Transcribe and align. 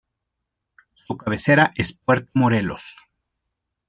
Su 1.05 1.15
cabecera 1.15 1.73
es 1.75 1.93
Puerto 1.93 2.31
Morelos. 2.33 3.03